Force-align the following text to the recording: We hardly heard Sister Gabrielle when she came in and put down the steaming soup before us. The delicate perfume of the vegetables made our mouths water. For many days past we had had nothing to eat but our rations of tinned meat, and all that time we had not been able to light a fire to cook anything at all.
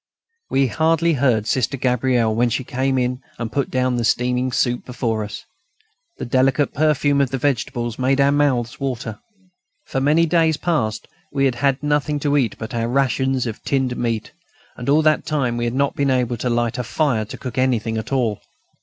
We 0.49 0.65
hardly 0.65 1.13
heard 1.13 1.45
Sister 1.45 1.77
Gabrielle 1.77 2.33
when 2.33 2.49
she 2.49 2.63
came 2.63 2.97
in 2.97 3.21
and 3.37 3.51
put 3.51 3.69
down 3.69 3.97
the 3.97 4.03
steaming 4.03 4.51
soup 4.51 4.83
before 4.83 5.23
us. 5.23 5.45
The 6.17 6.25
delicate 6.25 6.73
perfume 6.73 7.21
of 7.21 7.29
the 7.29 7.37
vegetables 7.37 7.99
made 7.99 8.19
our 8.19 8.31
mouths 8.31 8.79
water. 8.79 9.19
For 9.85 10.01
many 10.01 10.25
days 10.25 10.57
past 10.57 11.07
we 11.31 11.45
had 11.45 11.53
had 11.53 11.83
nothing 11.83 12.19
to 12.21 12.35
eat 12.35 12.55
but 12.57 12.73
our 12.73 12.87
rations 12.87 13.45
of 13.45 13.61
tinned 13.61 13.95
meat, 13.95 14.31
and 14.75 14.89
all 14.89 15.03
that 15.03 15.23
time 15.23 15.55
we 15.55 15.65
had 15.65 15.75
not 15.75 15.95
been 15.95 16.09
able 16.09 16.37
to 16.37 16.49
light 16.49 16.79
a 16.79 16.83
fire 16.83 17.23
to 17.25 17.37
cook 17.37 17.59
anything 17.59 17.95
at 17.99 18.11
all. 18.11 18.41